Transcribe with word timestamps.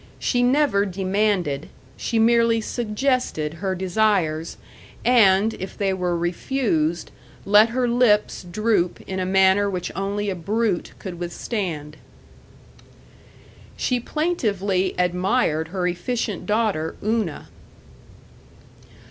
She 0.17 0.41
never 0.41 0.83
demanded; 0.87 1.69
she 1.95 2.17
merely 2.17 2.59
suggested 2.59 3.53
her 3.61 3.75
desires, 3.75 4.57
and, 5.05 5.53
if 5.53 5.77
they 5.77 5.93
were 5.93 6.17
refused, 6.17 7.11
let 7.45 7.69
her 7.69 7.87
lips 7.87 8.41
droop 8.43 8.99
in 9.05 9.19
a 9.19 9.27
manner 9.27 9.69
which 9.69 9.91
only 9.95 10.31
a 10.31 10.35
brute 10.35 10.93
could 10.97 11.19
withstand. 11.19 11.97
She 13.77 13.99
plaintively 13.99 14.95
admired 14.97 15.67
her 15.67 15.85
efficient 15.85 16.47
daughter 16.47 16.95
Una. 17.03 17.49